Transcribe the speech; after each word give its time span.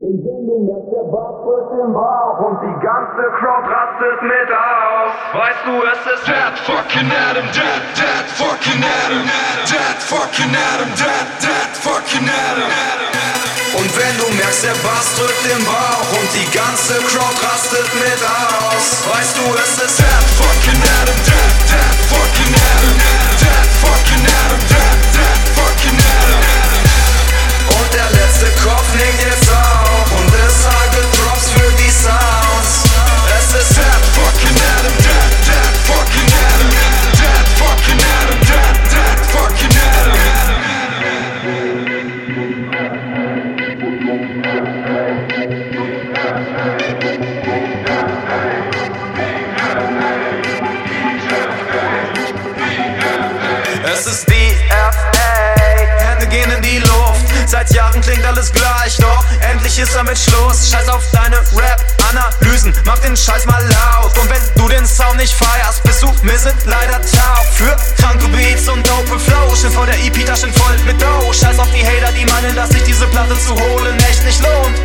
Und 0.00 0.16
wenn 0.24 0.48
du 0.48 0.64
merkst, 0.64 0.96
der 0.96 1.12
Bass 1.12 1.44
drückt 1.44 1.76
im 1.76 1.92
Bauch 1.92 2.40
und 2.40 2.56
die 2.64 2.72
ganze 2.80 3.20
Crowd 3.36 3.68
rastet 3.68 4.16
mit 4.24 4.48
aus, 4.48 5.12
weißt 5.36 5.62
du, 5.68 5.76
es 5.76 6.02
ist 6.08 6.24
Dead 6.24 6.56
fucking 6.64 7.12
Adam, 7.12 7.44
dead, 7.52 7.84
dead 8.00 8.26
fucking 8.40 8.80
Adam, 8.80 9.28
dead 9.68 10.00
fucking 10.00 10.56
Adam, 10.56 10.88
dead, 10.96 11.28
dead 11.44 11.72
fucking 11.84 12.24
Adam. 12.24 12.72
Und 13.76 13.92
wenn 13.92 14.16
du 14.16 14.24
merkst, 14.40 14.64
der 14.64 14.78
Bass 14.80 15.20
drückt 15.20 15.44
im 15.52 15.68
Bauch 15.68 16.08
und 16.16 16.28
die 16.32 16.48
ganze 16.48 16.96
Crowd 17.04 17.36
rastet 17.44 17.92
mit 18.00 18.20
aus, 18.24 19.04
weißt 19.04 19.36
du, 19.36 19.52
es 19.52 19.84
ist 19.84 20.00
Dead 20.00 20.26
fucking 20.40 20.80
Adam, 20.80 21.18
dead, 21.28 21.52
dead 21.68 21.96
fucking 22.08 22.56
Adam, 22.56 22.96
dead 23.36 23.68
fucking 23.84 23.84
Adam, 23.84 23.99
Es 54.00 54.06
ist 54.06 54.30
die 54.30 54.56
FA, 54.70 55.60
Hände 55.98 56.26
gehen 56.28 56.50
in 56.50 56.62
die 56.62 56.78
Luft. 56.78 57.20
Seit 57.46 57.70
Jahren 57.74 58.00
klingt 58.00 58.24
alles 58.24 58.50
gleich, 58.50 58.96
doch 58.96 59.22
endlich 59.52 59.78
ist 59.78 59.94
damit 59.94 60.18
Schluss. 60.18 60.70
Scheiß 60.70 60.88
auf 60.88 61.04
deine 61.12 61.36
Rap-Analysen, 61.36 62.72
mach 62.86 62.98
den 63.00 63.14
Scheiß 63.14 63.44
mal 63.44 63.62
laut. 63.62 64.16
Und 64.16 64.30
wenn 64.30 64.40
du 64.56 64.68
den 64.70 64.86
Sound 64.86 65.18
nicht 65.18 65.34
feierst, 65.34 65.82
bist 65.82 66.02
du 66.02 66.10
mir 66.22 66.38
sind 66.38 66.56
leider 66.64 66.98
taub. 67.02 67.44
Für 67.52 67.76
kranke 68.00 68.26
Beats 68.28 68.70
und 68.70 68.88
dope 68.88 69.18
Flow, 69.18 69.54
stehen 69.54 69.72
vor 69.72 69.84
der 69.84 69.96
EP, 69.96 70.24
Taschen 70.24 70.54
voll 70.54 70.78
mit 70.86 70.98
Dough. 71.02 71.34
Scheiß 71.34 71.58
auf 71.58 71.68
die 71.70 71.84
Hater, 71.84 72.10
die 72.12 72.24
meinen, 72.24 72.56
dass 72.56 72.70
sich 72.70 72.82
diese 72.84 73.06
Platte 73.08 73.38
zu 73.38 73.54
holen 73.54 73.98
echt 74.08 74.24
nicht 74.24 74.40
lohnt. 74.42 74.78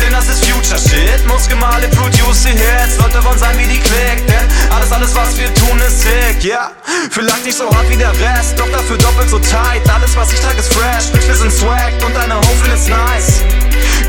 Denn 0.00 0.12
das 0.12 0.30
ist 0.30 0.46
Future 0.46 0.80
Shit, 0.80 1.26
Muskelmale 1.26 1.88
produce 1.88 2.44
die 2.44 2.56
Hits. 2.56 2.96
Leute 2.96 3.22
wollen 3.22 3.38
sein 3.38 3.58
wie 3.58 3.66
die 3.66 3.82
denn 3.82 4.31
alles, 5.02 5.16
was 5.16 5.36
wir 5.36 5.52
tun, 5.54 5.78
ist 5.80 6.02
sick, 6.02 6.44
ja. 6.44 6.70
Vielleicht 7.10 7.44
nicht 7.44 7.58
so 7.58 7.68
hart 7.68 7.88
wie 7.88 7.96
der 7.96 8.10
Rest, 8.10 8.56
doch 8.56 8.70
dafür 8.70 8.96
doppelt 8.96 9.28
so 9.28 9.38
tight. 9.40 9.82
Alles, 9.92 10.14
was 10.16 10.32
ich 10.32 10.38
trage, 10.38 10.58
ist 10.58 10.72
fresh, 10.72 11.10
Bitch, 11.10 11.26
wir 11.26 11.34
sind 11.34 11.52
swagged 11.52 12.02
und 12.04 12.14
deine 12.14 12.36
Hofen 12.36 12.72
ist 12.72 12.88
nice. 12.88 13.40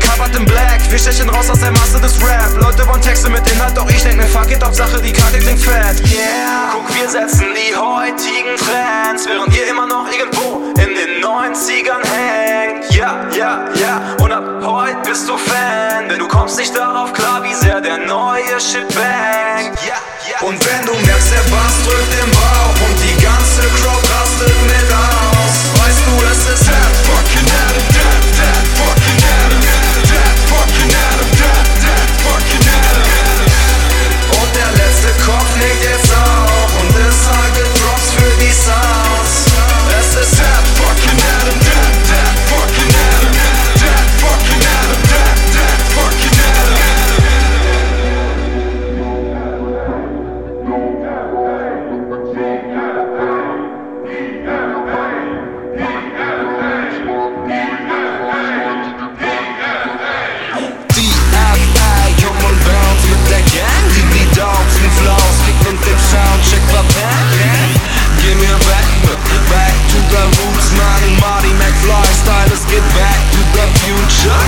Covered 0.00 0.36
in 0.36 0.44
black, 0.44 0.80
wir 0.90 0.98
stechen 0.98 1.30
raus 1.30 1.48
aus 1.48 1.60
der 1.60 1.70
Masse 1.70 1.98
des 1.98 2.20
Rap. 2.20 2.52
Leute 2.60 2.86
wollen 2.86 3.00
Texte 3.00 3.30
mit 3.30 3.40
Inhalt, 3.50 3.74
doch 3.74 3.88
ich 3.88 4.02
denk 4.02 4.18
mir, 4.18 4.26
fuck 4.26 4.50
it, 4.50 4.62
Hauptsache 4.62 5.00
die 5.00 5.12
Karte 5.12 5.38
klingt 5.38 5.60
fett. 5.60 5.98
Yeah, 6.12 6.72
guck, 6.72 6.94
wir 6.94 7.08
setzen 7.08 7.46
die 7.54 7.74
heutigen 7.74 8.54
Trends, 8.58 9.26
während 9.26 9.56
ihr 9.56 9.68
immer 9.68 9.86
noch 9.86 10.06
irgendwo 10.12 10.74
in 10.78 10.94
den 10.94 11.24
90ern 11.24 12.04
hängt. 12.04 12.94
Ja, 12.94 13.24
ja, 13.34 13.64
ja, 13.80 14.02
und 14.20 14.30
ab 14.30 14.44
heute 14.62 15.08
bist 15.08 15.26
du 15.26 15.38
Fan, 15.38 16.10
denn 16.10 16.18
du 16.18 16.28
kommst 16.28 16.58
nicht 16.58 16.76
darauf 16.76 17.14
klar, 17.14 17.42
wie 17.42 17.54
sehr 17.54 17.80
der 17.80 17.96
neue 17.96 18.60
Shit 18.60 18.88
bangt. 18.88 19.78
Ja. 19.88 20.11
Und 20.42 20.58
wenn 20.66 20.84
du 20.84 20.92
merkst, 21.06 21.30
der 21.30 21.50
Bass 21.54 21.82
drückt 21.84 22.14
im 22.24 22.31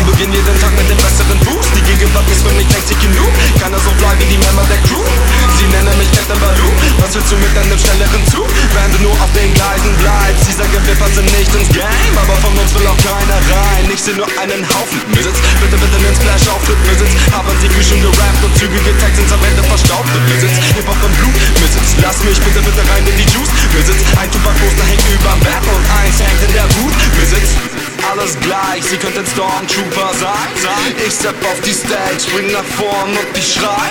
Beginn 0.07 0.33
jeden 0.33 0.61
Tag 0.61 0.73
mit 0.77 0.89
dem 0.91 0.97
besseren 0.99 1.39
Boost 1.41 1.71
Die 1.77 1.83
Gegenwart 1.83 2.29
ist 2.31 2.43
für 2.43 2.53
mich 2.55 2.69
längst 2.73 2.91
genug. 3.01 3.31
Keiner 3.61 3.79
so 3.79 3.91
fly 3.99 4.13
wie 4.19 4.27
die 4.27 4.39
Member 4.39 4.65
der 4.69 4.79
Crew. 4.89 5.05
Sie 5.59 5.67
nennen 5.67 5.97
mich 5.99 6.11
Captain 6.13 6.39
Baloo. 6.41 6.73
Was 6.99 7.15
willst 7.15 7.31
du 7.33 7.37
mit 7.37 7.57
einem 7.57 7.79
schnelleren 7.79 8.27
Zug? 8.27 8.34
Sie 28.91 28.97
könnten 28.97 29.27
Stormtrooper 29.27 30.13
sein 30.15 30.95
Ich 31.07 31.15
step 31.15 31.35
auf 31.45 31.61
die 31.61 31.73
Stage, 31.73 32.21
spring 32.21 32.53
nach 32.53 32.65
vorn 32.77 33.11
und 33.11 33.39
ich 33.39 33.55
schrei, 33.55 33.91